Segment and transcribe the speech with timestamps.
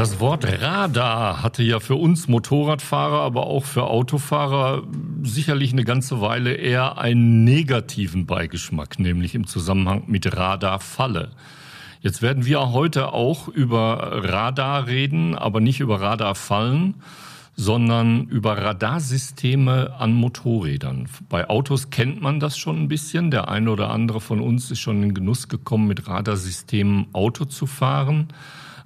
[0.00, 4.84] Das Wort Radar hatte ja für uns Motorradfahrer, aber auch für Autofahrer
[5.22, 11.32] sicherlich eine ganze Weile eher einen negativen Beigeschmack, nämlich im Zusammenhang mit Radarfalle.
[12.00, 16.94] Jetzt werden wir heute auch über Radar reden, aber nicht über Radarfallen,
[17.54, 21.10] sondern über Radarsysteme an Motorrädern.
[21.28, 23.30] Bei Autos kennt man das schon ein bisschen.
[23.30, 27.44] Der eine oder andere von uns ist schon in den Genuss gekommen, mit Radarsystemen Auto
[27.44, 28.28] zu fahren.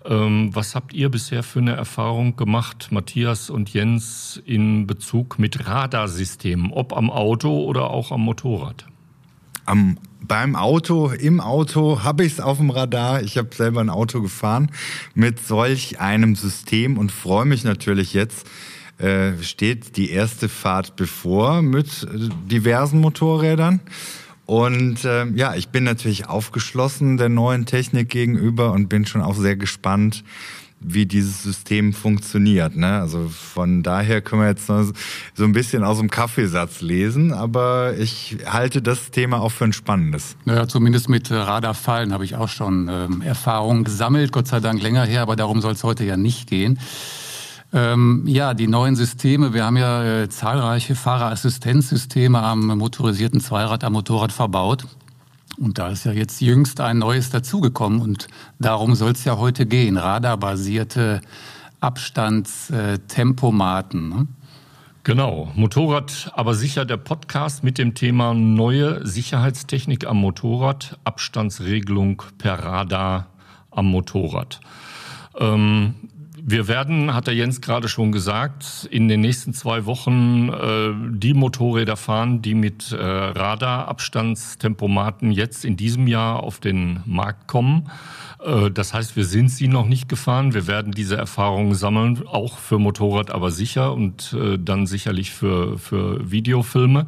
[0.04, 5.66] Ähm, was habt ihr bisher für eine Erfahrung gemacht, Matthias und Jens, in Bezug mit
[5.66, 8.86] Radarsystemen, ob am Auto oder auch am Motorrad?
[9.64, 13.22] Am beim Auto, im Auto habe ich es auf dem Radar.
[13.22, 14.70] Ich habe selber ein Auto gefahren
[15.14, 18.46] mit solch einem System und freue mich natürlich jetzt.
[18.98, 23.80] Äh, steht die erste Fahrt bevor mit äh, diversen Motorrädern.
[24.46, 29.36] Und äh, ja, ich bin natürlich aufgeschlossen der neuen Technik gegenüber und bin schon auch
[29.36, 30.22] sehr gespannt,
[30.84, 32.76] wie dieses System funktioniert.
[32.76, 33.00] Ne?
[33.00, 38.36] Also von daher können wir jetzt so ein bisschen aus dem Kaffeesatz lesen, aber ich
[38.46, 40.36] halte das Thema auch für ein spannendes.
[40.44, 45.04] Naja, zumindest mit Radarfallen habe ich auch schon ähm, Erfahrungen gesammelt, Gott sei Dank länger
[45.04, 46.78] her, aber darum soll es heute ja nicht gehen.
[47.74, 49.52] Ähm, ja, die neuen Systeme.
[49.52, 54.86] Wir haben ja äh, zahlreiche Fahrerassistenzsysteme am motorisierten Zweirad, am Motorrad verbaut.
[55.58, 58.28] Und da ist ja jetzt jüngst ein neues dazugekommen und
[58.60, 59.96] darum soll es ja heute gehen.
[59.96, 61.20] Radarbasierte
[61.80, 64.08] Abstandstempomaten.
[64.08, 64.28] Ne?
[65.02, 72.60] Genau, Motorrad, aber sicher der Podcast mit dem Thema neue Sicherheitstechnik am Motorrad, Abstandsregelung per
[72.60, 73.26] Radar
[73.72, 74.60] am Motorrad.
[75.40, 75.94] Ähm,
[76.46, 81.32] wir werden, hat der Jens gerade schon gesagt, in den nächsten zwei Wochen äh, die
[81.32, 87.88] Motorräder fahren, die mit äh, Radarabstandstempomaten jetzt in diesem Jahr auf den Markt kommen.
[88.44, 90.52] Äh, das heißt, wir sind sie noch nicht gefahren.
[90.52, 95.78] Wir werden diese Erfahrungen sammeln, auch für Motorrad, aber sicher und äh, dann sicherlich für,
[95.78, 97.06] für Videofilme.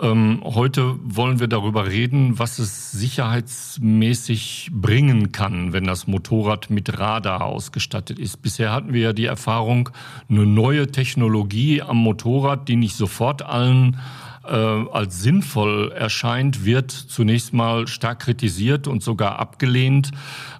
[0.00, 6.98] Ähm, heute wollen wir darüber reden, was es sicherheitsmäßig bringen kann, wenn das Motorrad mit
[6.98, 8.40] Radar ausgestattet ist.
[8.40, 9.90] Bisher hatten wir ja die Erfahrung,
[10.28, 13.98] eine neue Technologie am Motorrad, die nicht sofort allen
[14.44, 20.12] äh, als sinnvoll erscheint, wird zunächst mal stark kritisiert und sogar abgelehnt.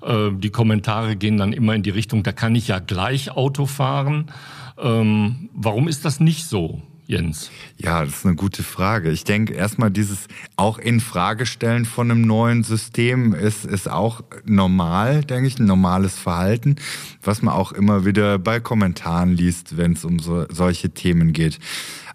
[0.03, 3.67] Äh, die Kommentare gehen dann immer in die Richtung, da kann ich ja gleich Auto
[3.67, 4.33] fahren.
[4.81, 6.83] Ähm, warum ist das nicht so?
[7.09, 7.51] Jens?
[7.79, 9.11] Ja, das ist eine gute Frage.
[9.11, 14.23] Ich denke erstmal dieses auch in Frage stellen von einem neuen System ist, ist auch
[14.45, 16.77] normal, denke ich, ein normales Verhalten,
[17.23, 21.59] was man auch immer wieder bei Kommentaren liest, wenn es um so, solche Themen geht.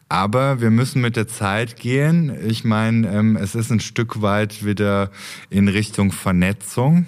[0.09, 2.31] Aber wir müssen mit der Zeit gehen.
[2.47, 5.09] Ich meine, ähm, es ist ein Stück weit wieder
[5.49, 7.07] in Richtung Vernetzung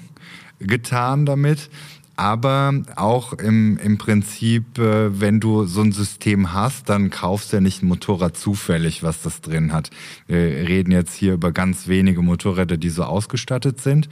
[0.58, 1.70] getan damit
[2.16, 7.58] aber auch im, im Prinzip, äh, wenn du so ein System hast, dann kaufst du
[7.58, 9.90] ja nicht ein Motorrad zufällig, was das drin hat.
[10.28, 14.10] Wir reden jetzt hier über ganz wenige Motorräder, die so ausgestattet sind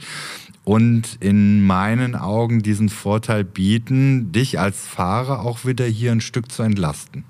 [0.64, 6.50] und in meinen Augen diesen Vorteil bieten, dich als Fahrer auch wieder hier ein Stück
[6.50, 7.24] zu entlasten.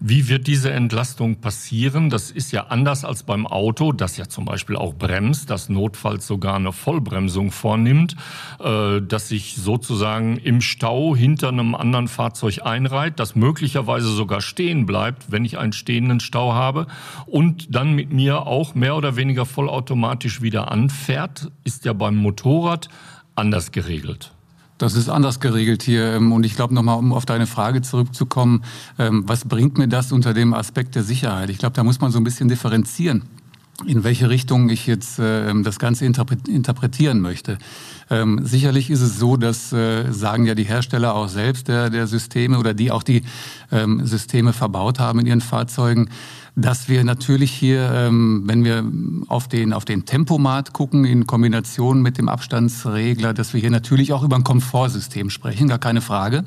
[0.00, 2.08] Wie wird diese Entlastung passieren?
[2.08, 6.24] Das ist ja anders als beim Auto, das ja zum Beispiel auch bremst, das notfalls
[6.24, 8.14] sogar eine Vollbremsung vornimmt,
[8.60, 14.86] äh, das sich sozusagen im Stau hinter einem anderen Fahrzeug einreiht, das möglicherweise sogar stehen
[14.86, 16.86] bleibt, wenn ich einen stehenden Stau habe
[17.26, 22.88] und dann mit mir auch mehr oder weniger vollautomatisch wieder anfährt, ist ja beim Motorrad
[23.34, 24.32] anders geregelt.
[24.78, 26.14] Das ist anders geregelt hier.
[26.14, 28.64] Ähm, und ich glaube nochmal, um auf deine Frage zurückzukommen,
[28.98, 31.50] ähm, was bringt mir das unter dem Aspekt der Sicherheit?
[31.50, 33.22] Ich glaube, da muss man so ein bisschen differenzieren
[33.86, 37.58] in welche Richtung ich jetzt äh, das Ganze interpretieren möchte.
[38.10, 42.06] Ähm, sicherlich ist es so, dass äh, sagen ja die Hersteller auch selbst der, der
[42.06, 43.22] Systeme oder die auch die
[43.70, 46.08] ähm, Systeme verbaut haben in ihren Fahrzeugen,
[46.56, 48.84] dass wir natürlich hier, ähm, wenn wir
[49.28, 54.12] auf den, auf den Tempomat gucken, in Kombination mit dem Abstandsregler, dass wir hier natürlich
[54.12, 56.44] auch über ein Komfortsystem sprechen, gar keine Frage.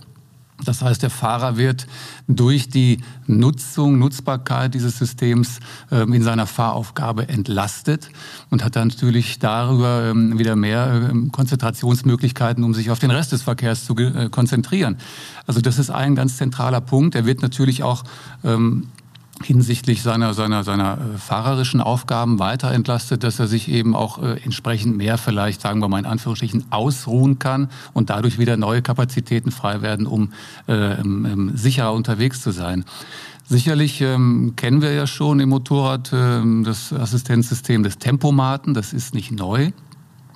[0.65, 1.87] Das heißt, der Fahrer wird
[2.27, 5.59] durch die Nutzung, Nutzbarkeit dieses Systems
[5.91, 8.09] ähm, in seiner Fahraufgabe entlastet
[8.49, 13.31] und hat dann natürlich darüber ähm, wieder mehr ähm, Konzentrationsmöglichkeiten, um sich auf den Rest
[13.31, 14.97] des Verkehrs zu äh, konzentrieren.
[15.47, 17.15] Also das ist ein ganz zentraler Punkt.
[17.15, 18.03] Er wird natürlich auch
[19.43, 24.39] hinsichtlich seiner, seiner, seiner äh, fahrerischen Aufgaben weiter entlastet, dass er sich eben auch äh,
[24.43, 29.51] entsprechend mehr vielleicht, sagen wir mal in Anführungsstrichen, ausruhen kann und dadurch wieder neue Kapazitäten
[29.51, 30.33] frei werden, um
[30.67, 32.85] äh, ähm, sicherer unterwegs zu sein.
[33.45, 39.13] Sicherlich ähm, kennen wir ja schon im Motorrad ähm, das Assistenzsystem des Tempomaten, das ist
[39.13, 39.71] nicht neu.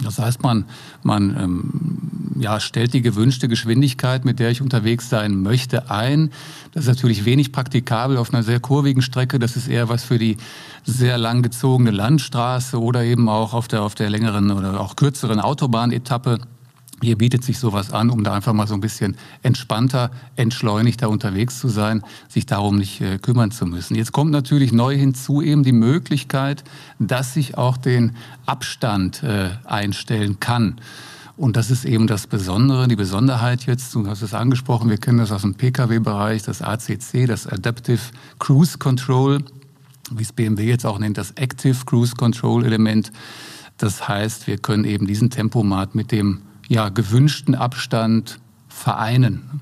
[0.03, 0.65] Das heißt, man,
[1.03, 6.31] man ähm, ja, stellt die gewünschte Geschwindigkeit, mit der ich unterwegs sein möchte, ein.
[6.73, 9.39] Das ist natürlich wenig praktikabel auf einer sehr kurvigen Strecke.
[9.39, 10.37] Das ist eher was für die
[10.83, 15.39] sehr lang gezogene Landstraße oder eben auch auf der, auf der längeren oder auch kürzeren
[15.39, 16.39] Autobahnetappe.
[17.01, 21.59] Hier bietet sich sowas an, um da einfach mal so ein bisschen entspannter, entschleunigter unterwegs
[21.59, 23.95] zu sein, sich darum nicht äh, kümmern zu müssen.
[23.95, 26.63] Jetzt kommt natürlich neu hinzu eben die Möglichkeit,
[26.97, 28.15] dass ich auch den
[28.45, 30.79] Abstand äh, einstellen kann.
[31.37, 35.17] Und das ist eben das Besondere, die Besonderheit jetzt, du hast es angesprochen, wir kennen
[35.17, 37.99] das aus dem Pkw-Bereich, das ACC, das Adaptive
[38.39, 39.43] Cruise Control,
[40.11, 43.11] wie es BMW jetzt auch nennt, das Active Cruise Control Element.
[43.77, 49.61] Das heißt, wir können eben diesen Tempomat mit dem ja, gewünschten Abstand vereinen.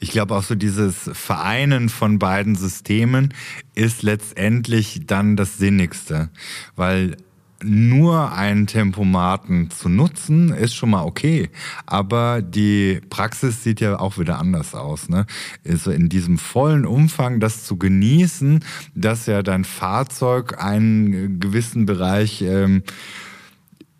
[0.00, 3.34] Ich glaube auch so dieses Vereinen von beiden Systemen
[3.74, 6.30] ist letztendlich dann das Sinnigste,
[6.74, 7.16] weil
[7.62, 11.50] nur einen Tempomaten zu nutzen, ist schon mal okay.
[11.86, 15.08] Aber die Praxis sieht ja auch wieder anders aus.
[15.08, 15.26] Ne?
[15.66, 18.64] Also in diesem vollen Umfang das zu genießen,
[18.94, 22.84] dass ja dein Fahrzeug einen gewissen Bereich ähm,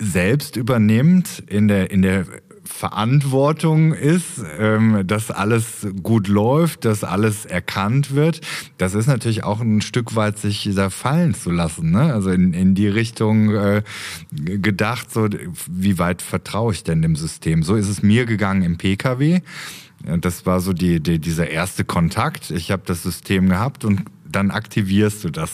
[0.01, 2.27] selbst übernimmt, in der, in der
[2.69, 8.41] Verantwortung ist, ähm, dass alles gut läuft, dass alles erkannt wird.
[8.77, 11.91] Das ist natürlich auch ein Stück weit sich da fallen zu lassen.
[11.91, 12.13] Ne?
[12.13, 13.83] Also in, in die Richtung äh,
[14.31, 15.29] gedacht, so
[15.69, 17.63] wie weit vertraue ich denn dem System?
[17.63, 19.41] So ist es mir gegangen im Pkw.
[20.21, 22.51] Das war so die, die, dieser erste Kontakt.
[22.51, 25.51] Ich habe das System gehabt und dann aktivierst du das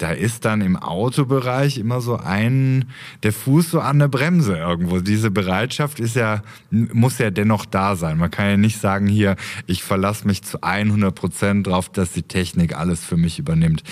[0.00, 2.86] da ist dann im Autobereich immer so ein,
[3.22, 5.00] der Fuß so an der Bremse irgendwo.
[5.00, 8.16] Diese Bereitschaft ist ja, muss ja dennoch da sein.
[8.16, 9.36] Man kann ja nicht sagen hier,
[9.66, 13.82] ich verlasse mich zu 100 Prozent drauf, dass die Technik alles für mich übernimmt.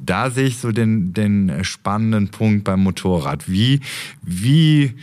[0.00, 3.46] Da sehe ich so den, den spannenden Punkt beim Motorrad.
[3.46, 3.80] Wie,
[4.22, 4.94] wie,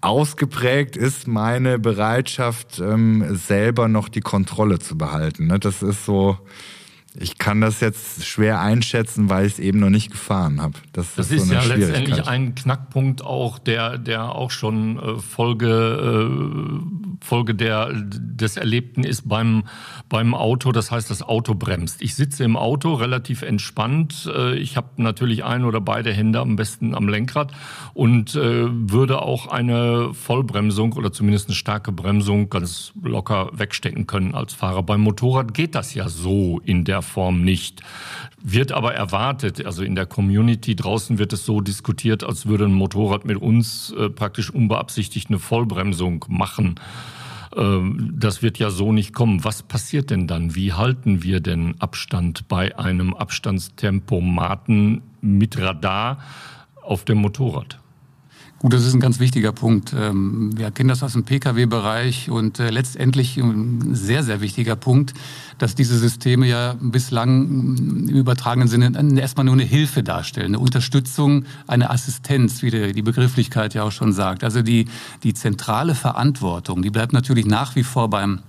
[0.00, 5.46] ausgeprägt ist meine Bereitschaft, ähm, selber noch die Kontrolle zu behalten.
[5.46, 5.58] Ne?
[5.58, 6.38] Das ist so,
[7.16, 10.74] ich kann das jetzt schwer einschätzen, weil ich es eben noch nicht gefahren habe.
[10.92, 16.28] Das, das ist, so ja letztendlich ein Knackpunkt auch, der, der auch schon äh, Folge,
[16.28, 19.62] äh, Folge der, des Erlebten ist beim,
[20.08, 20.72] beim Auto.
[20.72, 22.02] Das heißt, das Auto bremst.
[22.02, 24.28] Ich sitze im Auto relativ entspannt.
[24.34, 27.52] Äh, ich habe natürlich ein oder beide Hände am besten am Lenkrad
[27.92, 34.52] und würde auch eine Vollbremsung oder zumindest eine starke Bremsung ganz locker wegstecken können als
[34.52, 34.82] Fahrer.
[34.82, 37.82] Beim Motorrad geht das ja so in der Form nicht.
[38.42, 42.74] Wird aber erwartet, also in der Community draußen wird es so diskutiert, als würde ein
[42.74, 46.74] Motorrad mit uns äh, praktisch unbeabsichtigt eine Vollbremsung machen.
[47.56, 49.44] Ähm, das wird ja so nicht kommen.
[49.44, 50.54] Was passiert denn dann?
[50.54, 56.18] Wie halten wir denn Abstand bei einem Abstandstempomaten mit Radar
[56.82, 57.78] auf dem Motorrad?
[58.64, 59.92] Gut, das ist ein ganz wichtiger Punkt.
[59.94, 65.12] Ähm, wir kennen das aus dem Pkw-Bereich und äh, letztendlich ein sehr, sehr wichtiger Punkt,
[65.58, 71.44] dass diese Systeme ja bislang im übertragenen Sinne erstmal nur eine Hilfe darstellen, eine Unterstützung,
[71.66, 74.42] eine Assistenz, wie die Begrifflichkeit ja auch schon sagt.
[74.42, 74.86] Also die,
[75.24, 78.40] die zentrale Verantwortung, die bleibt natürlich nach wie vor beim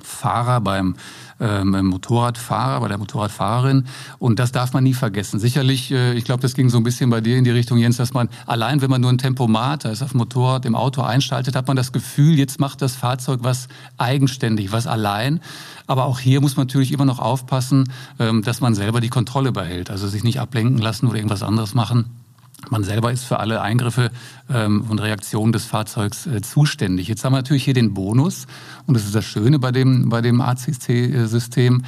[0.00, 0.94] Fahrer, beim
[1.40, 3.86] ähm, Motorradfahrer, bei der Motorradfahrerin.
[4.18, 5.38] Und das darf man nie vergessen.
[5.38, 7.96] Sicherlich, äh, ich glaube, das ging so ein bisschen bei dir in die Richtung, Jens,
[7.96, 11.56] dass man allein, wenn man nur ein Tempomat, ist auf dem Motorrad, im Auto einschaltet,
[11.56, 15.40] hat man das Gefühl, jetzt macht das Fahrzeug was eigenständig, was allein.
[15.86, 19.52] Aber auch hier muss man natürlich immer noch aufpassen, ähm, dass man selber die Kontrolle
[19.52, 19.90] behält.
[19.90, 22.25] Also sich nicht ablenken lassen oder irgendwas anderes machen
[22.70, 24.10] man selber ist für alle Eingriffe
[24.50, 27.08] ähm, und Reaktionen des Fahrzeugs äh, zuständig.
[27.08, 28.46] Jetzt haben wir natürlich hier den Bonus,
[28.86, 31.84] und das ist das Schöne bei dem, bei dem ACC-System,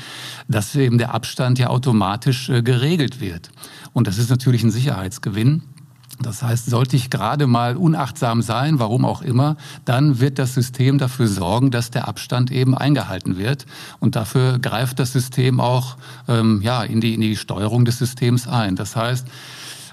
[0.46, 3.50] dass eben der Abstand ja automatisch äh, geregelt wird.
[3.92, 5.62] Und das ist natürlich ein Sicherheitsgewinn.
[6.20, 10.98] Das heißt, sollte ich gerade mal unachtsam sein, warum auch immer, dann wird das System
[10.98, 13.66] dafür sorgen, dass der Abstand eben eingehalten wird.
[14.00, 15.96] Und dafür greift das System auch
[16.26, 18.74] ähm, ja, in, die, in die Steuerung des Systems ein.
[18.74, 19.28] Das heißt,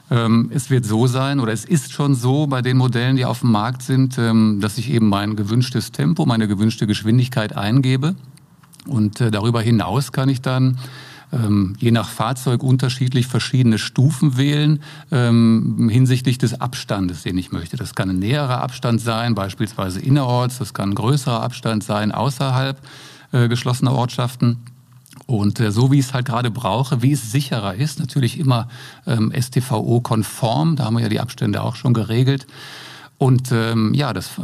[0.07, 3.51] es wird so sein oder es ist schon so bei den Modellen, die auf dem
[3.51, 8.15] Markt sind, ähm, dass ich eben mein gewünschtes Tempo, meine gewünschte Geschwindigkeit eingebe.
[8.85, 10.77] Und äh, darüber hinaus kann ich dann
[11.33, 17.77] ähm, je nach Fahrzeug unterschiedlich verschiedene Stufen wählen hinsichtlich des Abstandes, den ich möchte.
[17.77, 20.59] Das kann ein näherer Abstand sein, beispielsweise innerorts.
[20.59, 22.79] Das kann ein größerer Abstand sein außerhalb
[23.31, 24.57] äh, geschlossener Ortschaften.
[25.27, 28.67] Und äh, so wie ich es halt gerade brauche, wie es sicherer ist, natürlich immer
[29.07, 32.45] ähm, STVO-konform, da haben wir ja die Abstände auch schon geregelt.
[33.17, 34.41] Und ähm, ja, das äh,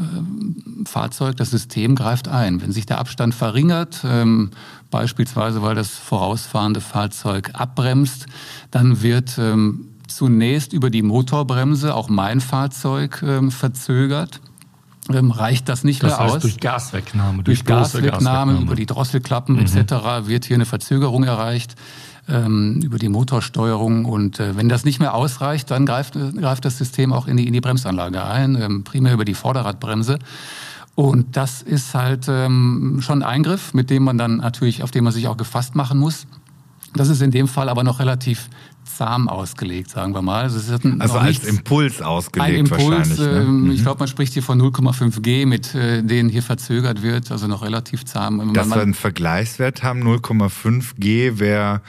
[0.85, 2.61] Fahrzeug, das System greift ein.
[2.61, 4.51] Wenn sich der Abstand verringert, ähm,
[4.89, 8.27] beispielsweise weil das vorausfahrende Fahrzeug abbremst,
[8.71, 14.39] dann wird ähm, zunächst über die Motorbremse auch mein Fahrzeug ähm, verzögert.
[15.13, 16.41] Ähm, reicht das nicht das mehr heißt, aus.
[16.41, 19.61] Durch Gaswegnahme, durch, durch Gaswegnahme, Gaswegnahme, über die Drosselklappen mhm.
[19.61, 20.27] etc.
[20.27, 21.75] wird hier eine Verzögerung erreicht
[22.27, 24.05] ähm, über die Motorsteuerung.
[24.05, 27.47] Und äh, wenn das nicht mehr ausreicht, dann greift, greift das System auch in die,
[27.47, 30.19] in die Bremsanlage ein, ähm, primär über die Vorderradbremse.
[30.95, 35.03] Und das ist halt ähm, schon ein Eingriff, mit dem man dann natürlich, auf den
[35.03, 36.27] man sich auch gefasst machen muss.
[36.95, 38.49] Das ist in dem Fall aber noch relativ
[38.83, 40.43] zahm ausgelegt, sagen wir mal.
[40.43, 43.19] Also, also als Impuls ausgelegt ein Impuls, wahrscheinlich.
[43.19, 43.39] Ne?
[43.39, 43.71] Äh, mhm.
[43.71, 47.47] Ich glaube, man spricht hier von 0,5 G, mit äh, denen hier verzögert wird, also
[47.47, 48.53] noch relativ zahm.
[48.53, 51.81] Dass wir einen Vergleichswert haben, 0,5 G wäre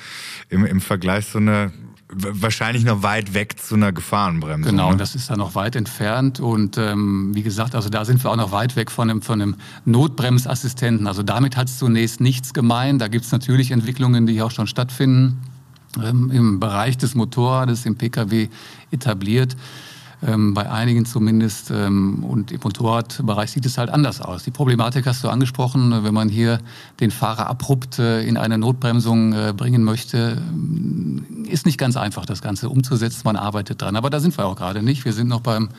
[0.48, 1.72] im, im Vergleich so eine
[2.14, 4.70] wahrscheinlich noch weit weg zu einer Gefahrenbremse.
[4.70, 4.96] Genau, ne?
[4.96, 6.40] das ist da noch weit entfernt.
[6.40, 9.40] Und ähm, wie gesagt, also da sind wir auch noch weit weg von einem, von
[9.40, 11.06] einem Notbremsassistenten.
[11.06, 13.00] Also damit hat es zunächst nichts gemeint.
[13.00, 15.42] Da gibt es natürlich Entwicklungen, die auch schon stattfinden
[16.02, 18.48] ähm, im Bereich des Motorrades, im Pkw
[18.90, 19.56] etabliert.
[20.24, 21.72] Ähm, bei einigen zumindest.
[21.72, 24.44] Ähm, und im Motorradbereich sieht es halt anders aus.
[24.44, 26.60] Die Problematik hast du angesprochen, wenn man hier
[27.00, 32.24] den Fahrer abrupt äh, in eine Notbremsung äh, bringen möchte, äh, ist nicht ganz einfach,
[32.24, 33.22] das Ganze umzusetzen.
[33.24, 33.96] Man arbeitet dran.
[33.96, 35.04] Aber da sind wir auch gerade nicht.
[35.04, 35.70] Wir sind noch beim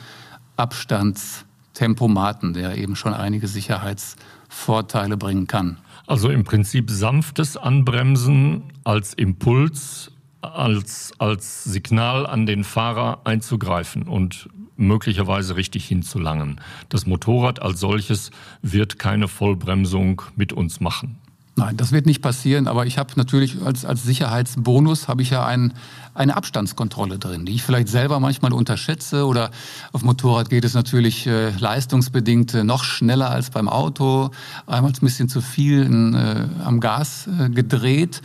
[0.58, 5.78] Abstandstempomaten, der eben schon einige Sicherheitsvorteile bringen kann.
[6.06, 10.12] Also im Prinzip sanftes Anbremsen als Impuls,
[10.44, 16.60] als, als Signal an den Fahrer einzugreifen und möglicherweise richtig hinzulangen.
[16.90, 18.32] Das Motorrad als solches
[18.62, 21.18] wird keine Vollbremsung mit uns machen.
[21.56, 25.46] Nein, das wird nicht passieren, aber ich habe natürlich als, als Sicherheitsbonus habe ich ja
[25.46, 25.74] ein,
[26.16, 29.52] eine Abstandskontrolle drin, die ich vielleicht selber manchmal unterschätze oder
[29.92, 34.32] auf Motorrad geht es natürlich äh, leistungsbedingt äh, noch schneller als beim Auto,
[34.66, 38.24] einmal ein bisschen zu viel äh, am Gas äh, gedreht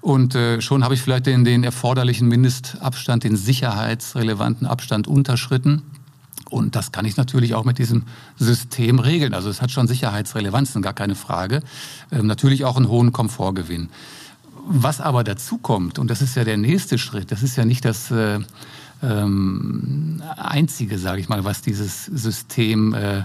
[0.00, 5.82] und äh, schon habe ich vielleicht den, den erforderlichen Mindestabstand, den sicherheitsrelevanten Abstand unterschritten.
[6.48, 8.04] Und das kann ich natürlich auch mit diesem
[8.36, 9.34] System regeln.
[9.34, 11.62] Also es hat schon Sicherheitsrelevanzen, gar keine Frage.
[12.10, 13.88] Ähm, natürlich auch einen hohen Komfortgewinn.
[14.66, 17.84] Was aber dazu kommt, und das ist ja der nächste Schritt, das ist ja nicht
[17.84, 18.40] das äh,
[19.02, 23.24] ähm, Einzige, sage ich mal, was dieses System äh,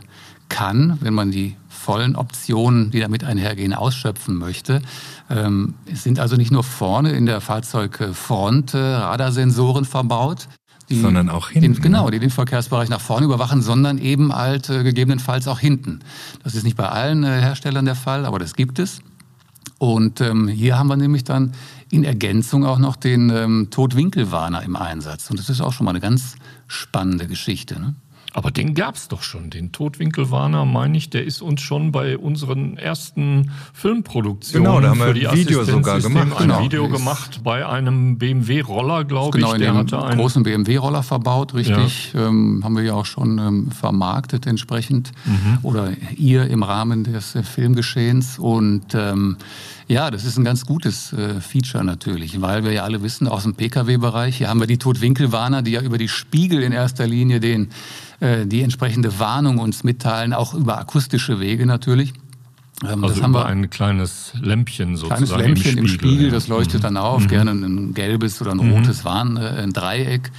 [0.56, 4.82] kann, wenn man die vollen Optionen, die damit einhergehen, ausschöpfen möchte.
[5.30, 10.48] Ähm, es sind also nicht nur vorne in der Fahrzeugfront äh, Radarsensoren verbaut,
[10.90, 11.74] die, sondern auch hinten.
[11.74, 16.00] Den, genau, die den Verkehrsbereich nach vorne überwachen, sondern eben halt äh, gegebenenfalls auch hinten.
[16.42, 19.02] Das ist nicht bei allen äh, Herstellern der Fall, aber das gibt es.
[19.78, 21.52] Und ähm, hier haben wir nämlich dann
[21.92, 25.30] in Ergänzung auch noch den ähm, Totwinkelwarner im Einsatz.
[25.30, 26.36] Und das ist auch schon mal eine ganz
[26.68, 27.78] spannende Geschichte.
[27.78, 27.96] Ne?
[28.36, 32.18] Aber den gab es doch schon, den Totwinkelwarner, meine ich, der ist uns schon bei
[32.18, 36.42] unseren ersten Filmproduktionen genau, da haben wir für die ein Video sogar gemacht.
[36.42, 36.62] Ein genau.
[36.62, 39.62] Video gemacht bei einem BMW-Roller, glaube genau, ich.
[39.62, 42.12] Der hatte einen großen BMW-Roller verbaut, richtig.
[42.12, 42.27] Ja.
[42.27, 45.13] Ähm, haben wir ja auch schon ähm, vermarktet entsprechend.
[45.24, 45.60] Mhm.
[45.62, 48.38] Oder ihr im Rahmen des äh, Filmgeschehens.
[48.38, 49.38] Und ähm,
[49.88, 53.44] ja, das ist ein ganz gutes äh, Feature natürlich, weil wir ja alle wissen, aus
[53.44, 57.39] dem Pkw-Bereich, hier haben wir die Totwinkelwarner, die ja über die Spiegel in erster Linie
[57.39, 57.70] den,
[58.20, 62.13] äh, die entsprechende Warnung uns mitteilen, auch über akustische Wege natürlich.
[62.84, 65.25] Ähm, also das haben wir ein kleines Lämpchen sozusagen.
[65.25, 66.84] Kleines Lämpchen im Spiegel, im Spiegel das leuchtet mhm.
[66.84, 67.27] dann auf, mhm.
[67.27, 68.74] gerne ein gelbes oder ein mhm.
[68.74, 69.06] rotes mhm.
[69.06, 70.32] Warn, äh, ein Dreieck.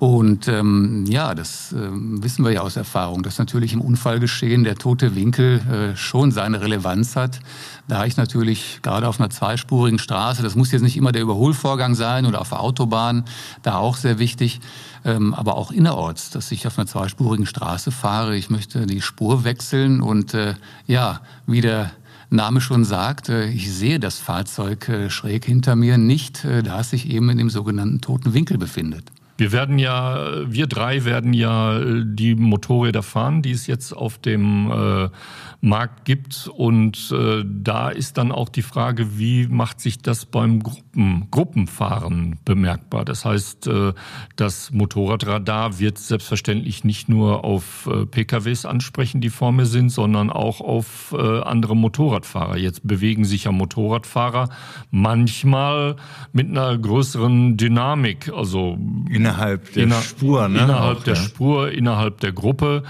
[0.00, 4.76] Und ähm, ja, das äh, wissen wir ja aus Erfahrung, dass natürlich im Unfallgeschehen der
[4.76, 7.40] tote Winkel äh, schon seine Relevanz hat.
[7.86, 11.94] Da ich natürlich gerade auf einer zweispurigen Straße, das muss jetzt nicht immer der Überholvorgang
[11.94, 13.26] sein oder auf der Autobahn,
[13.62, 14.60] da auch sehr wichtig,
[15.04, 18.38] ähm, aber auch innerorts, dass ich auf einer zweispurigen Straße fahre.
[18.38, 20.54] Ich möchte die Spur wechseln und äh,
[20.86, 21.90] ja, wie der
[22.30, 26.80] Name schon sagt, äh, ich sehe das Fahrzeug äh, schräg hinter mir nicht, äh, da
[26.80, 29.04] es sich eben in dem sogenannten toten Winkel befindet.
[29.40, 34.18] Wir werden ja, wir drei werden ja äh, die Motorräder fahren, die es jetzt auf
[34.18, 35.08] dem äh,
[35.62, 36.46] Markt gibt.
[36.54, 42.38] Und äh, da ist dann auch die Frage, wie macht sich das beim Gruppen, Gruppenfahren
[42.44, 43.06] bemerkbar?
[43.06, 43.94] Das heißt, äh,
[44.36, 50.28] das Motorradradar wird selbstverständlich nicht nur auf äh, PKWs ansprechen, die vor mir sind, sondern
[50.28, 52.58] auch auf äh, andere Motorradfahrer.
[52.58, 54.50] Jetzt bewegen sich ja Motorradfahrer
[54.90, 55.96] manchmal
[56.32, 58.76] mit einer größeren Dynamik, also
[59.30, 60.60] Innerhalb der inner, Spur, ne?
[60.60, 61.20] Innerhalb auch, der ja.
[61.20, 62.82] Spur, innerhalb der Gruppe.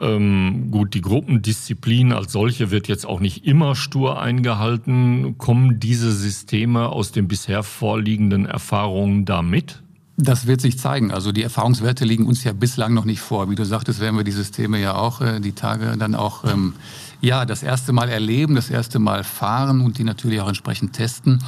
[0.00, 5.38] Ähm, gut, die Gruppendisziplin als solche wird jetzt auch nicht immer stur eingehalten.
[5.38, 9.82] Kommen diese Systeme aus den bisher vorliegenden Erfahrungen damit?
[10.16, 11.10] Das wird sich zeigen.
[11.10, 13.50] Also die Erfahrungswerte liegen uns ja bislang noch nicht vor.
[13.50, 16.74] Wie du sagtest, werden wir die Systeme ja auch äh, die Tage dann auch ähm,
[17.20, 21.42] ja das erste Mal erleben, das erste Mal fahren und die natürlich auch entsprechend testen.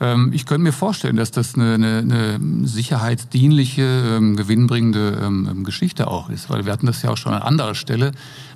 [0.00, 6.08] Ähm, ich könnte mir vorstellen, dass das eine, eine, eine sicherheitsdienliche, ähm, gewinnbringende ähm, Geschichte
[6.08, 8.12] auch ist, weil wir hatten das ja auch schon an anderer Stelle,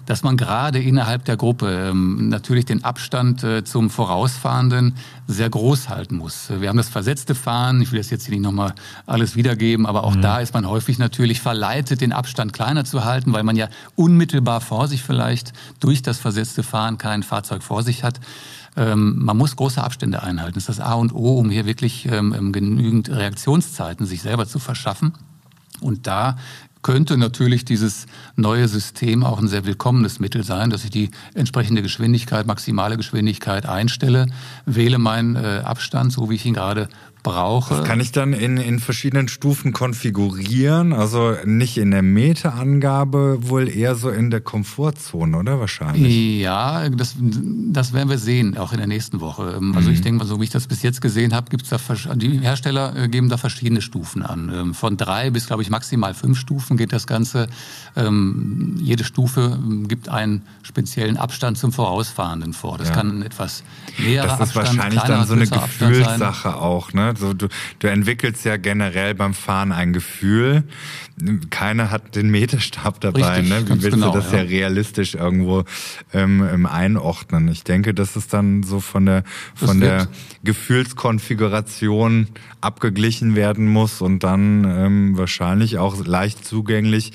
[0.07, 4.95] dass man gerade innerhalb der Gruppe natürlich den Abstand äh, zum Vorausfahrenden
[5.27, 6.49] sehr groß halten muss.
[6.61, 8.75] Wir haben das versetzte Fahren, ich will das jetzt hier nicht nochmal
[9.07, 10.23] alles wiedergeben, aber auch mhm.
[10.23, 14.61] da ist man häufig natürlich verleitet, den Abstand kleiner zu halten, weil man ja unmittelbar
[14.61, 18.21] vor sich vielleicht durch das versetzte Fahren kein Fahrzeug vor sich hat.
[18.77, 20.55] Ähm, man muss große Abstände einhalten.
[20.55, 24.47] Das ist das A und O, um hier wirklich ähm, ähm genügend Reaktionszeiten sich selber
[24.47, 25.13] zu verschaffen.
[25.81, 26.37] Und da
[26.87, 28.07] könnte natürlich dieses
[28.37, 33.67] neue System auch ein sehr willkommenes Mittel sein, dass ich die entsprechende Geschwindigkeit, maximale Geschwindigkeit
[33.67, 34.27] einstelle,
[34.67, 36.89] wähle meinen äh, Abstand, so wie ich ihn gerade
[37.27, 37.75] brauche.
[37.75, 43.69] Das kann ich dann in, in verschiedenen Stufen konfigurieren, also nicht in der Meterangabe, wohl
[43.69, 46.41] eher so in der Komfortzone, oder wahrscheinlich?
[46.41, 49.57] Ja, das, das werden wir sehen, auch in der nächsten Woche.
[49.57, 49.95] Ähm, also mhm.
[49.95, 51.79] ich denke mal, so wie ich das bis jetzt gesehen habe, gibt's da
[52.15, 54.53] die Hersteller äh, geben da verschiedene Stufen an.
[54.55, 57.49] Ähm, von drei bis, glaube ich, maximal fünf Stufen geht das Ganze.
[57.97, 62.79] Ähm, jede Stufe gibt einen speziellen Abstand zum Vorausfahrenden vor.
[62.79, 62.95] Das ja.
[62.95, 63.65] kann etwas
[63.99, 67.16] näherer Abstand, Das ist Abstand, wahrscheinlich dann so eine Gefühlssache auch, ne?
[67.23, 70.65] Also du, du entwickelst ja generell beim Fahren ein Gefühl.
[71.51, 73.41] Keiner hat den Meterstab dabei.
[73.41, 73.65] Richtig, ne?
[73.67, 74.39] Wie willst genau, du das ja.
[74.39, 75.65] ja, realistisch irgendwo
[76.13, 77.49] ähm, einordnen?
[77.49, 80.09] Ich denke, das ist dann so von der von der
[80.45, 82.29] Gefühlskonfiguration
[82.61, 87.13] abgeglichen werden muss und dann ähm, wahrscheinlich auch leicht zugänglich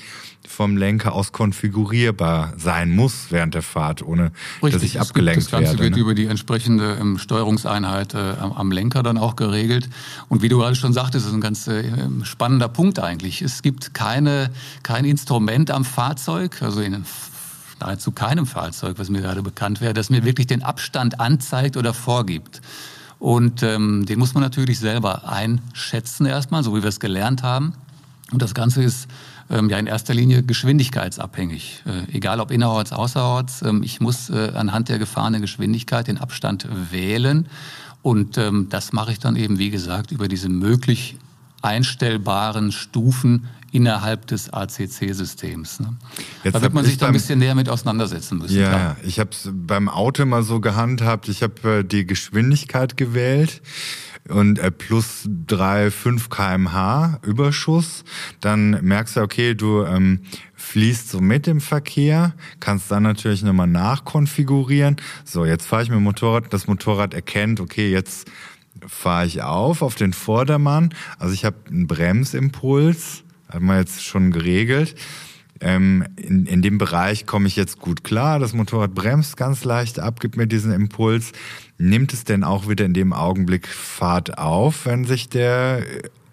[0.52, 4.32] vom Lenker aus konfigurierbar sein muss während der Fahrt, ohne
[4.62, 5.64] Richtig, dass ich abgelenkt werde.
[5.64, 6.00] Das Ganze wird ne?
[6.00, 9.88] über die entsprechende ähm, Steuerungseinheit äh, am Lenker dann auch geregelt.
[10.28, 11.84] Und wie du gerade schon sagtest, ist ein ganz äh,
[12.22, 13.40] spannender Punkt eigentlich.
[13.40, 14.50] Es gibt keine,
[14.82, 17.04] kein Instrument am Fahrzeug, also in
[17.80, 21.94] nahezu keinem Fahrzeug, was mir gerade bekannt wäre, das mir wirklich den Abstand anzeigt oder
[21.94, 22.60] vorgibt.
[23.18, 27.74] Und ähm, den muss man natürlich selber einschätzen erstmal, so wie wir es gelernt haben.
[28.32, 29.08] Und das Ganze ist
[29.52, 31.82] ähm, ja in erster Linie geschwindigkeitsabhängig.
[31.86, 36.66] Äh, egal ob innerorts, außerorts, ähm, ich muss äh, anhand der gefahrenen Geschwindigkeit den Abstand
[36.90, 37.48] wählen.
[38.00, 41.16] Und ähm, das mache ich dann eben, wie gesagt, über diese möglich
[41.60, 45.80] einstellbaren Stufen innerhalb des ACC-Systems.
[45.80, 45.96] Ne?
[46.44, 48.58] da wird man sich da ein bisschen näher mit auseinandersetzen müssen.
[48.58, 48.96] Ja, klar.
[49.04, 51.28] ich habe es beim Auto mal so gehandhabt.
[51.28, 53.62] Ich habe äh, die Geschwindigkeit gewählt
[54.28, 58.04] und äh, plus drei, fünf kmh Überschuss,
[58.40, 60.20] dann merkst du, okay, du ähm,
[60.54, 64.96] fließt so mit dem Verkehr, kannst dann natürlich nochmal nachkonfigurieren.
[65.24, 68.30] So, jetzt fahre ich mit dem Motorrad, das Motorrad erkennt, okay, jetzt
[68.86, 70.94] fahre ich auf auf den Vordermann.
[71.18, 74.94] Also ich habe einen Bremsimpuls, hat man jetzt schon geregelt.
[75.62, 78.38] Ähm, in, in dem Bereich komme ich jetzt gut klar.
[78.38, 81.32] Das Motorrad bremst ganz leicht ab, gibt mir diesen Impuls.
[81.78, 85.84] Nimmt es denn auch wieder in dem Augenblick Fahrt auf, wenn sich der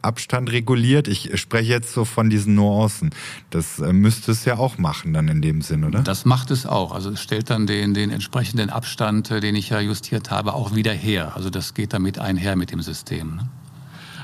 [0.01, 1.07] Abstand reguliert?
[1.07, 3.11] Ich spreche jetzt so von diesen Nuancen.
[3.49, 6.01] Das äh, müsste es ja auch machen dann in dem Sinn, oder?
[6.01, 6.93] Das macht es auch.
[6.93, 10.73] Also es stellt dann den, den entsprechenden Abstand, äh, den ich ja justiert habe, auch
[10.75, 11.35] wieder her.
[11.35, 13.35] Also das geht damit einher mit dem System.
[13.35, 13.49] Ne?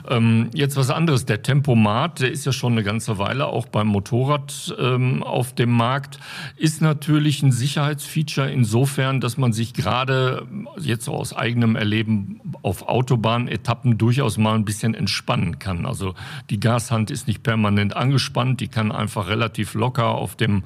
[0.09, 1.25] Ähm, jetzt was anderes.
[1.25, 5.71] Der Tempomat, der ist ja schon eine ganze Weile auch beim Motorrad ähm, auf dem
[5.71, 6.19] Markt,
[6.57, 10.47] ist natürlich ein Sicherheitsfeature insofern, dass man sich gerade
[10.79, 15.85] jetzt aus eigenem Erleben auf Autobahnetappen durchaus mal ein bisschen entspannen kann.
[15.85, 16.13] Also
[16.49, 20.63] die Gashand ist nicht permanent angespannt, die kann einfach relativ locker auf dem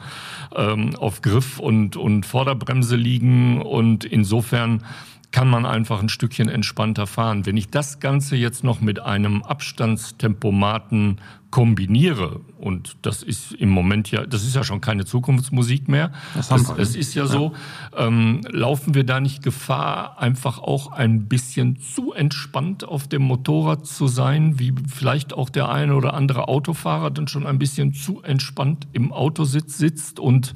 [0.56, 4.84] ähm, auf Griff und und Vorderbremse liegen und insofern
[5.32, 7.46] kann man einfach ein Stückchen entspannter fahren.
[7.46, 14.12] Wenn ich das Ganze jetzt noch mit einem Abstandstempomaten kombiniere, und das ist im Moment
[14.12, 17.54] ja, das ist ja schon keine Zukunftsmusik mehr, das, das, das ist ja, ja, so,
[17.98, 23.88] ähm, laufen wir da nicht Gefahr, einfach auch ein bisschen zu entspannt auf dem Motorrad
[23.88, 28.22] zu sein, wie vielleicht auch der eine oder andere Autofahrer dann schon ein bisschen zu
[28.22, 30.54] entspannt im Autositz sitzt und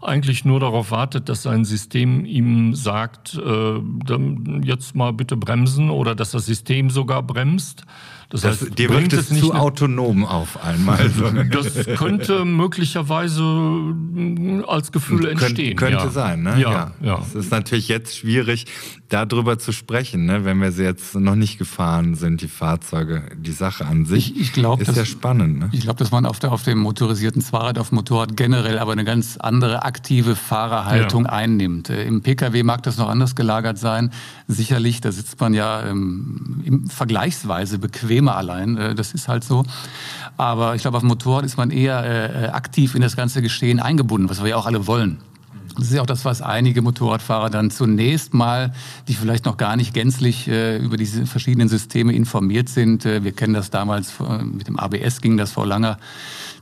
[0.00, 3.80] eigentlich nur darauf wartet, dass sein System ihm sagt, äh,
[4.62, 7.84] jetzt mal bitte bremsen oder dass das System sogar bremst.
[8.28, 11.10] Das, das heißt, dir wirkt es, zu autonom auf einmal.
[11.50, 15.76] das könnte möglicherweise mm, als Gefühl entstehen.
[15.76, 16.10] Kön könnte ja.
[16.10, 16.60] sein, ne?
[16.60, 16.92] Ja, ja.
[17.00, 17.22] ja.
[17.22, 18.66] Es ist natürlich jetzt schwierig,
[19.08, 20.44] darüber zu sprechen, ne?
[20.44, 23.22] wenn wir sie jetzt noch nicht gefahren sind, die Fahrzeuge.
[23.36, 25.58] Die Sache an sich ich, ich glaub, ist ja spannend.
[25.58, 25.68] Ne?
[25.72, 28.92] Ich glaube, dass man auf, der, auf dem motorisierten Fahrrad, auf dem Motorrad generell aber
[28.92, 31.30] eine ganz andere aktive Fahrerhaltung ja.
[31.30, 31.90] einnimmt.
[31.90, 34.10] Äh, Im Pkw mag das noch anders gelagert sein.
[34.48, 38.76] Sicherlich, da sitzt man ja ähm, vergleichsweise bequem bequemer allein.
[38.76, 39.64] Äh, das ist halt so.
[40.36, 43.80] Aber ich glaube, auf dem Motorrad ist man eher äh, aktiv in das ganze Geschehen
[43.80, 45.18] eingebunden, was wir ja auch alle wollen.
[45.76, 48.72] Das ist ja auch das, was einige Motorradfahrer dann zunächst mal,
[49.08, 53.04] die vielleicht noch gar nicht gänzlich äh, über diese verschiedenen Systeme informiert sind.
[53.04, 55.98] Äh, wir kennen das damals, äh, mit dem ABS ging das vor langer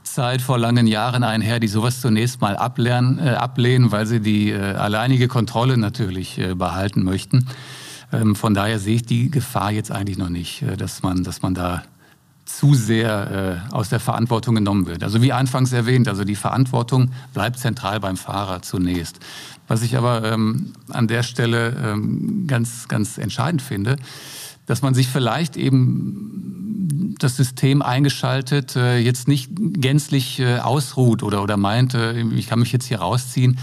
[0.03, 4.51] Zeit, vor langen Jahren einher, die sowas zunächst mal ablernen, äh, ablehnen, weil sie die
[4.51, 7.47] äh, alleinige Kontrolle natürlich äh, behalten möchten.
[8.21, 11.53] Ähm, von daher sehe ich die Gefahr jetzt eigentlich noch nicht, dass man, dass man
[11.53, 11.83] da
[12.45, 15.03] zu sehr äh, aus der Verantwortung genommen wird.
[15.03, 19.19] Also wie anfangs erwähnt, also die Verantwortung bleibt zentral beim Fahrer zunächst.
[19.67, 23.97] Was ich aber ähm, an der Stelle ähm, ganz, ganz entscheidend finde,
[24.67, 31.41] dass man sich vielleicht eben das System eingeschaltet äh, jetzt nicht gänzlich äh, ausruht oder,
[31.41, 33.57] oder meint, äh, ich kann mich jetzt hier rausziehen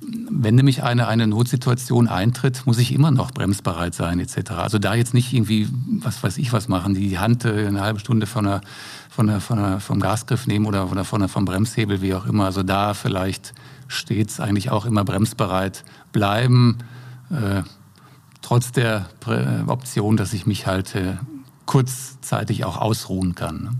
[0.00, 4.52] wenn nämlich eine, eine Notsituation eintritt, muss ich immer noch bremsbereit sein etc.
[4.52, 5.68] Also da jetzt nicht irgendwie,
[6.00, 8.60] was weiß ich was machen, die Hand äh, eine halbe Stunde von der,
[9.08, 12.14] von der, von der, vom Gasgriff nehmen oder von der, von der, vom Bremshebel, wie
[12.14, 12.44] auch immer.
[12.44, 13.54] Also da vielleicht
[13.88, 16.78] stets eigentlich auch immer bremsbereit bleiben,
[17.30, 17.62] äh,
[18.42, 19.06] trotz der
[19.66, 21.14] Option, dass ich mich halt äh,
[21.64, 23.62] kurzzeitig auch ausruhen kann.
[23.62, 23.70] Ne?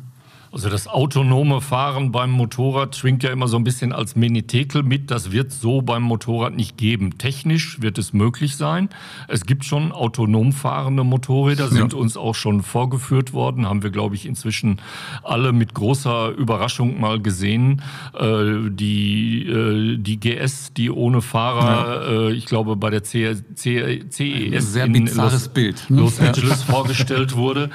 [0.56, 5.10] Also das autonome Fahren beim Motorrad schwingt ja immer so ein bisschen als Menetekel mit.
[5.10, 7.18] Das wird so beim Motorrad nicht geben.
[7.18, 8.88] Technisch wird es möglich sein.
[9.28, 11.98] Es gibt schon autonom fahrende Motorräder, sind ja.
[11.98, 13.68] uns auch schon vorgeführt worden.
[13.68, 14.80] Haben wir, glaube ich, inzwischen
[15.22, 17.82] alle mit großer Überraschung mal gesehen.
[18.18, 22.28] Äh, die, äh, die GS, die ohne Fahrer, ja.
[22.28, 25.84] äh, ich glaube, bei der CES Sehr in Los, Bild.
[25.90, 27.68] Los Angeles vorgestellt wurde.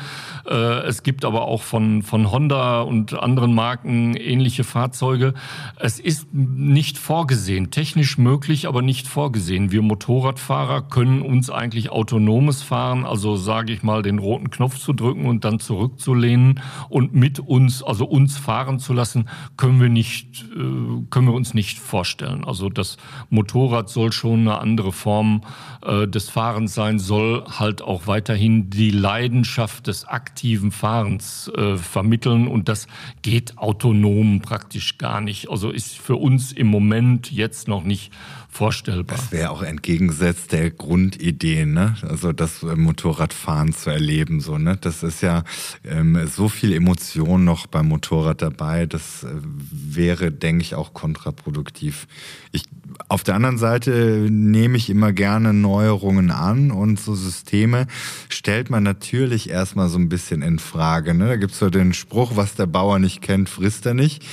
[0.46, 0.54] Äh,
[0.88, 5.34] es gibt aber auch von, von Honda und anderen Marken ähnliche Fahrzeuge.
[5.78, 9.72] Es ist nicht vorgesehen, technisch möglich, aber nicht vorgesehen.
[9.72, 14.94] Wir Motorradfahrer können uns eigentlich autonomes Fahren, also sage ich mal, den roten Knopf zu
[14.94, 20.44] drücken und dann zurückzulehnen und mit uns, also uns fahren zu lassen, können wir nicht,
[20.56, 22.44] äh, können wir uns nicht vorstellen.
[22.44, 22.98] Also das
[23.30, 25.42] Motorrad soll schon eine andere Form
[25.84, 31.76] äh, des Fahrens sein, soll halt auch weiterhin die Leidenschaft des Aktivs aktiven Fahrens äh,
[31.76, 32.88] vermitteln und das
[33.22, 35.50] geht autonom praktisch gar nicht.
[35.50, 38.14] Also ist für uns im Moment jetzt noch nicht
[38.50, 39.18] vorstellbar.
[39.18, 41.96] Das wäre auch entgegengesetzt der Grundidee, ne?
[42.02, 44.78] Also das äh, Motorradfahren zu erleben, so, ne?
[44.80, 45.44] Das ist ja
[45.84, 48.86] ähm, so viel Emotion noch beim Motorrad dabei.
[48.86, 52.08] Das äh, wäre, denke ich, auch kontraproduktiv.
[52.54, 52.64] Ich
[53.08, 57.88] auf der anderen Seite nehme ich immer gerne Neuerungen an und so Systeme
[58.30, 61.14] stellt man natürlich erstmal so ein bisschen in Frage.
[61.14, 61.28] Ne?
[61.28, 64.24] Da gibt's so den Spruch, was der Bauer nicht kennt, frisst er nicht.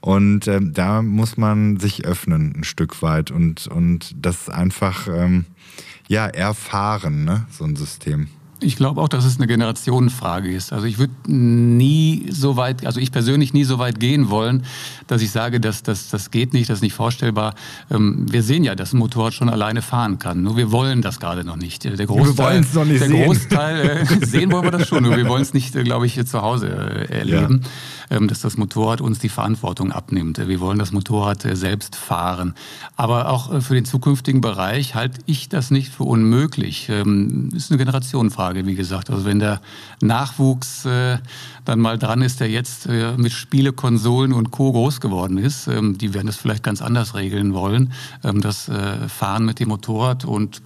[0.00, 5.46] Und ähm, da muss man sich öffnen ein Stück weit und, und das einfach ähm,
[6.08, 7.46] ja, erfahren, ne?
[7.50, 8.28] so ein System.
[8.64, 10.72] Ich glaube auch, dass es eine Generationenfrage ist.
[10.72, 14.64] Also ich würde nie so weit, also ich persönlich nie so weit gehen wollen,
[15.06, 17.54] dass ich sage, dass das, das geht nicht, das ist nicht vorstellbar.
[17.90, 20.42] Ähm, wir sehen ja, dass ein Motorrad schon alleine fahren kann.
[20.42, 21.84] Nur wir wollen das gerade noch nicht.
[21.84, 23.24] Der Großteil, wir noch nicht der sehen.
[23.24, 26.24] Großteil äh, sehen wollen wir das schon, nur wir wollen es nicht, äh, glaube ich,
[26.26, 27.60] zu Hause äh, erleben.
[27.62, 27.70] Ja
[28.10, 30.38] ähm, dass das Motorrad uns die Verantwortung abnimmt.
[30.46, 32.54] Wir wollen das Motorrad äh, selbst fahren.
[32.96, 36.88] Aber auch äh, für den zukünftigen Bereich halte ich das nicht für unmöglich.
[36.88, 39.10] Ähm, ist eine Generationenfrage, wie gesagt.
[39.10, 39.60] Also wenn der
[40.00, 41.18] Nachwuchs äh,
[41.64, 44.72] dann mal dran ist, der jetzt mit Spiele, Konsolen und Co.
[44.72, 48.70] groß geworden ist, ähm, die werden das vielleicht ganz anders regeln wollen, das
[49.08, 50.24] Fahren mit dem Motorrad.
[50.24, 50.62] Und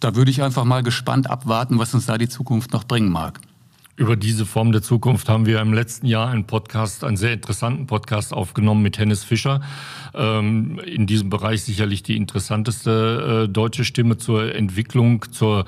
[0.00, 3.40] da würde ich einfach mal gespannt abwarten, was uns da die Zukunft noch bringen mag.
[3.94, 7.86] Über diese Form der Zukunft haben wir im letzten Jahr einen Podcast, einen sehr interessanten
[7.86, 9.60] Podcast aufgenommen mit Hennes Fischer.
[10.14, 15.66] Ähm, in diesem Bereich sicherlich die interessanteste äh, deutsche Stimme zur Entwicklung, zur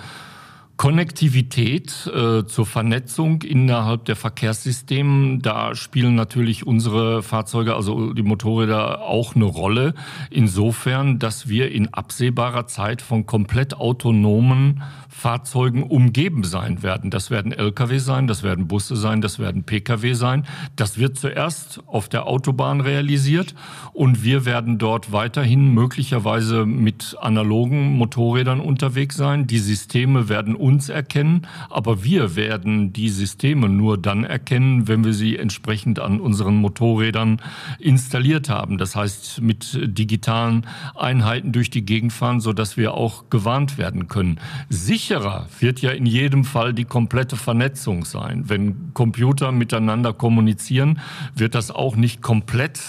[0.77, 9.03] Konnektivität äh, zur Vernetzung innerhalb der Verkehrssysteme, da spielen natürlich unsere Fahrzeuge, also die Motorräder,
[9.03, 9.95] auch eine Rolle.
[10.31, 17.11] Insofern, dass wir in absehbarer Zeit von komplett autonomen Fahrzeugen umgeben sein werden.
[17.11, 20.45] Das werden Lkw sein, das werden Busse sein, das werden Pkw sein.
[20.75, 23.55] Das wird zuerst auf der Autobahn realisiert
[23.93, 29.47] und wir werden dort weiterhin möglicherweise mit analogen Motorrädern unterwegs sein.
[29.47, 35.13] Die Systeme werden uns erkennen, aber wir werden die Systeme nur dann erkennen, wenn wir
[35.13, 37.43] sie entsprechend an unseren Motorrädern
[37.79, 38.79] installiert haben.
[38.79, 44.41] Das heißt, mit digitalen Einheiten durch die Gegend fahren, sodass wir auch gewarnt werden können.
[44.71, 48.49] Sicherer wird ja in jedem Fall die komplette Vernetzung sein.
[48.49, 50.99] Wenn Computer miteinander kommunizieren,
[51.35, 52.81] wird das auch nicht komplett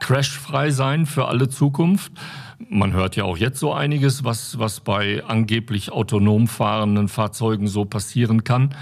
[0.00, 2.12] crashfrei sein für alle Zukunft.
[2.58, 7.84] Man hört ja auch jetzt so einiges, was, was bei angeblich autonom fahrenden Fahrzeugen so
[7.84, 8.74] passieren kann.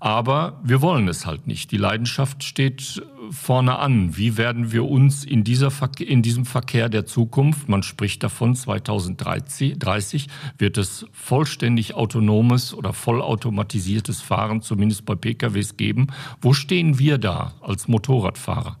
[0.00, 1.72] Aber wir wollen es halt nicht.
[1.72, 4.16] Die Leidenschaft steht vorne an.
[4.16, 10.28] Wie werden wir uns in, dieser, in diesem Verkehr der Zukunft, man spricht davon 2030,
[10.56, 16.06] wird es vollständig autonomes oder vollautomatisiertes Fahren, zumindest bei PKWs geben.
[16.40, 18.78] Wo stehen wir da als Motorradfahrer?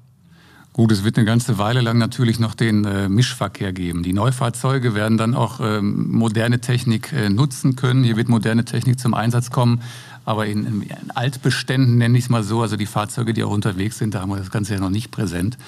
[0.78, 4.04] Gut, es wird eine ganze Weile lang natürlich noch den äh, Mischverkehr geben.
[4.04, 8.04] Die Neufahrzeuge werden dann auch ähm, moderne Technik äh, nutzen können.
[8.04, 9.82] Hier wird moderne Technik zum Einsatz kommen.
[10.24, 13.98] Aber in, in Altbeständen nenne ich es mal so, also die Fahrzeuge, die auch unterwegs
[13.98, 15.58] sind, da haben wir das Ganze ja noch nicht präsent.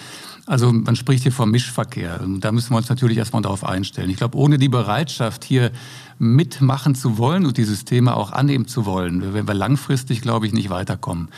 [0.47, 2.21] Also man spricht hier vom Mischverkehr.
[2.39, 4.11] Da müssen wir uns natürlich erstmal darauf einstellen.
[4.11, 5.71] Ich glaube, ohne die Bereitschaft, hier
[6.19, 10.53] mitmachen zu wollen und die Systeme auch annehmen zu wollen, werden wir langfristig, glaube ich,
[10.53, 11.29] nicht weiterkommen.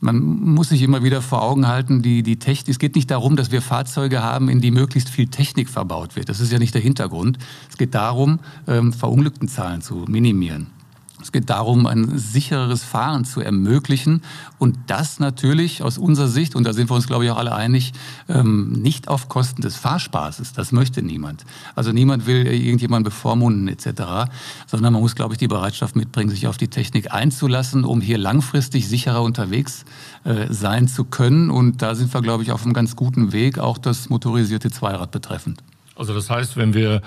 [0.00, 3.36] Man muss sich immer wieder vor Augen halten, die, die Technik, es geht nicht darum,
[3.36, 6.28] dass wir Fahrzeuge haben, in die möglichst viel Technik verbaut wird.
[6.28, 7.38] Das ist ja nicht der Hintergrund.
[7.70, 10.75] Es geht darum, ähm, Verunglücktenzahlen zu minimieren.
[11.22, 14.20] Es geht darum, ein sichereres Fahren zu ermöglichen
[14.58, 17.54] und das natürlich aus unserer Sicht, und da sind wir uns, glaube ich, auch alle
[17.54, 17.94] einig,
[18.28, 20.52] ähm, nicht auf Kosten des Fahrspaßes.
[20.52, 21.44] Das möchte niemand.
[21.74, 24.30] Also niemand will irgendjemanden bevormunden etc.,
[24.66, 28.18] sondern man muss, glaube ich, die Bereitschaft mitbringen, sich auf die Technik einzulassen, um hier
[28.18, 29.86] langfristig sicherer unterwegs
[30.24, 31.50] äh, sein zu können.
[31.50, 35.12] Und da sind wir, glaube ich, auf einem ganz guten Weg, auch das motorisierte Zweirad
[35.12, 35.62] betreffend.
[35.96, 37.00] Also das heißt, wenn wir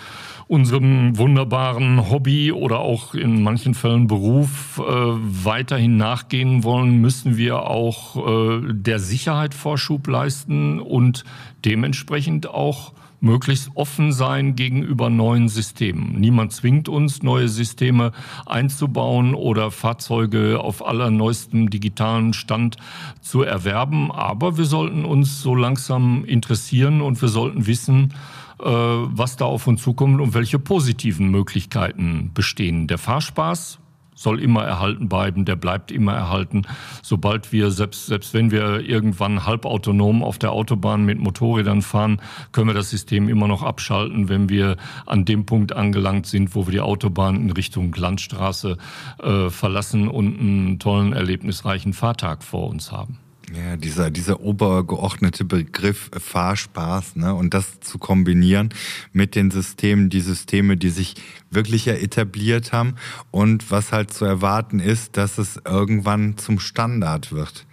[0.48, 7.68] unserem wunderbaren Hobby oder auch in manchen Fällen Beruf äh, weiterhin nachgehen wollen, müssen wir
[7.68, 11.24] auch äh, der Sicherheit Vorschub leisten und
[11.64, 16.20] dementsprechend auch möglichst offen sein gegenüber neuen Systemen.
[16.20, 18.12] Niemand zwingt uns, neue Systeme
[18.46, 22.78] einzubauen oder Fahrzeuge auf allerneuestem digitalen Stand
[23.22, 24.12] zu erwerben.
[24.12, 28.14] Aber wir sollten uns so langsam interessieren und wir sollten wissen,
[28.60, 32.88] was da auf uns zukommt und welche positiven Möglichkeiten bestehen.
[32.88, 33.80] Der Fahrspaß
[34.20, 36.64] soll immer erhalten bleiben, der bleibt immer erhalten.
[37.02, 42.68] Sobald wir, selbst, selbst wenn wir irgendwann halbautonom auf der Autobahn mit Motorrädern fahren, können
[42.68, 46.72] wir das System immer noch abschalten, wenn wir an dem Punkt angelangt sind, wo wir
[46.74, 48.78] die Autobahn in Richtung Landstraße
[49.24, 53.20] äh, verlassen und einen tollen, erlebnisreichen Fahrtag vor uns haben.
[53.52, 58.70] Ja, dieser, dieser obergeordnete Begriff Fahrspaß, ne, und das zu kombinieren
[59.12, 61.16] mit den Systemen, die Systeme, die sich
[61.50, 62.96] wirklich ja etabliert haben
[63.32, 67.66] und was halt zu erwarten ist, dass es irgendwann zum Standard wird.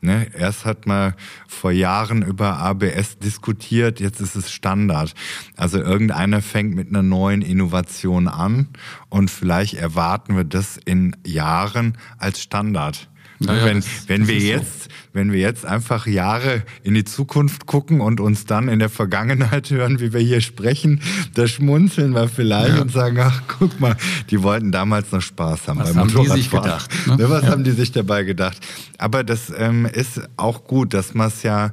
[0.00, 1.14] Ne, erst hat man
[1.48, 5.14] vor Jahren über ABS diskutiert, jetzt ist es Standard.
[5.56, 8.68] Also irgendeiner fängt mit einer neuen Innovation an
[9.08, 13.08] und vielleicht erwarten wir das in Jahren als Standard.
[13.40, 14.90] Naja, wenn, wenn wir jetzt, so.
[15.12, 19.70] wenn wir jetzt einfach Jahre in die Zukunft gucken und uns dann in der Vergangenheit
[19.70, 21.00] hören, wie wir hier sprechen,
[21.34, 22.82] da schmunzeln wir vielleicht ja.
[22.82, 23.96] und sagen, ach, guck mal,
[24.30, 26.90] die wollten damals noch Spaß haben was beim haben die sich gedacht?
[27.06, 27.16] Ne?
[27.16, 27.30] ne?
[27.30, 27.50] Was ja.
[27.50, 28.58] haben die sich dabei gedacht?
[28.98, 31.72] Aber das ähm, ist auch gut, dass man es ja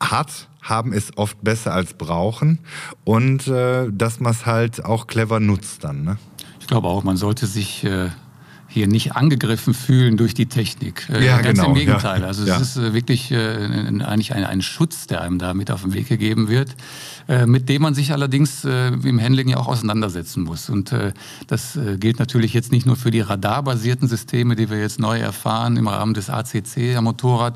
[0.00, 2.58] hat, haben ist oft besser als brauchen
[3.04, 6.04] und äh, dass man es halt auch clever nutzt dann.
[6.04, 6.18] Ne?
[6.60, 8.10] Ich glaube auch, man sollte sich äh
[8.72, 11.08] hier nicht angegriffen fühlen durch die Technik.
[11.12, 12.20] Äh, ja, Ganz genau, im Gegenteil.
[12.20, 12.56] Ja, also ja.
[12.56, 15.92] es ist äh, wirklich äh, eigentlich ein, ein Schutz, der einem da mit auf den
[15.92, 16.76] Weg gegeben wird,
[17.46, 20.68] mit dem man sich allerdings im Handling ja auch auseinandersetzen muss.
[20.68, 20.92] Und
[21.46, 25.76] das gilt natürlich jetzt nicht nur für die radarbasierten Systeme, die wir jetzt neu erfahren
[25.76, 27.54] im Rahmen des ACC am Motorrad.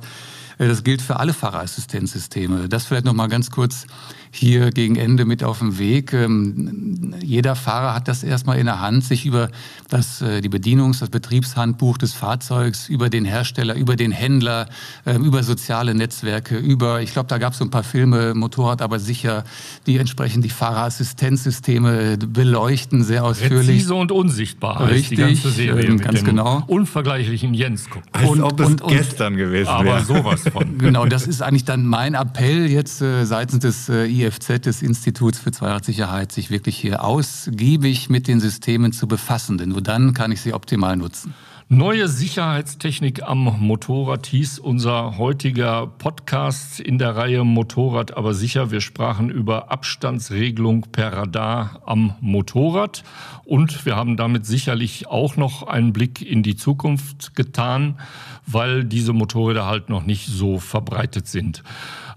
[0.59, 2.69] Das gilt für alle Fahrerassistenzsysteme.
[2.69, 3.87] Das vielleicht noch mal ganz kurz
[4.35, 6.13] hier gegen Ende mit auf dem Weg.
[6.13, 9.49] Ähm, jeder Fahrer hat das erstmal in der Hand, sich über
[9.89, 14.69] das, äh, die Bedienungs-, das Betriebshandbuch des Fahrzeugs, über den Hersteller, über den Händler,
[15.07, 18.83] ähm, über soziale Netzwerke, über, ich glaube, da gab es so ein paar Filme, Motorrad
[18.83, 19.45] aber sicher,
[19.87, 23.69] die entsprechend die Fahrerassistenzsysteme beleuchten, sehr ausführlich.
[23.69, 26.65] Präzise und unsichtbar Richtig, die ganze Serie ähm, ganz genau.
[26.67, 28.09] Unvergleichlichen Jens gucken.
[28.11, 29.95] Als und, ob es und, gestern gewesen wäre.
[29.97, 30.65] Aber sowas von.
[30.85, 35.39] Genau, das ist eigentlich dann mein Appell jetzt äh, seitens des äh, IFZ, des Instituts
[35.39, 40.33] für Zweiradsicherheit, sich wirklich hier ausgiebig mit den Systemen zu befassen, denn nur dann kann
[40.33, 41.35] ich sie optimal nutzen.
[41.75, 48.71] Neue Sicherheitstechnik am Motorrad hieß unser heutiger Podcast in der Reihe Motorrad aber sicher.
[48.71, 53.03] Wir sprachen über Abstandsregelung per Radar am Motorrad
[53.45, 57.99] und wir haben damit sicherlich auch noch einen Blick in die Zukunft getan,
[58.47, 61.65] weil diese Motorräder halt noch nicht so verbreitet sind.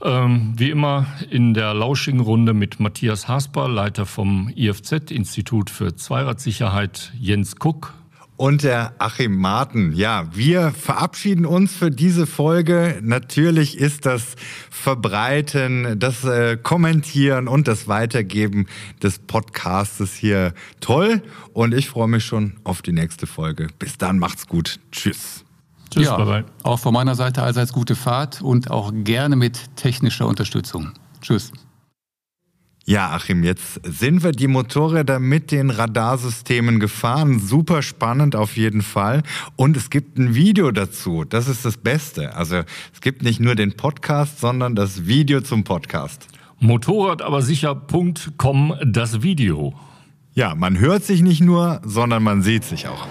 [0.04, 5.96] Ähm, wie immer in der lauschigen Runde mit Matthias Hasper, Leiter vom IFZ, Institut für
[5.96, 7.96] Zweiradsicherheit, Jens Kuck,
[8.38, 9.94] und der Achim Marten.
[9.94, 13.00] Ja, wir verabschieden uns für diese Folge.
[13.02, 14.36] Natürlich ist das
[14.70, 18.68] Verbreiten, das äh, Kommentieren und das Weitergeben
[19.02, 21.24] des Podcastes hier toll.
[21.54, 23.68] Und ich freue mich schon auf die nächste Folge.
[23.80, 24.80] Bis dann, macht's gut.
[24.92, 25.44] Tschüss.
[25.90, 26.46] Tschüss, ja, bye bye.
[26.64, 30.92] Auch von meiner Seite allseits gute Fahrt und auch gerne mit technischer Unterstützung.
[31.22, 31.52] Tschüss.
[32.90, 37.38] Ja, Achim, jetzt sind wir die Motorräder mit den Radarsystemen gefahren.
[37.38, 39.24] Super spannend auf jeden Fall.
[39.58, 41.26] Und es gibt ein Video dazu.
[41.26, 42.34] Das ist das Beste.
[42.34, 42.62] Also
[42.94, 46.28] es gibt nicht nur den Podcast, sondern das Video zum Podcast.
[46.60, 49.74] Motorradabersicher.com das Video.
[50.34, 53.06] Ja, man hört sich nicht nur, sondern man sieht sich auch.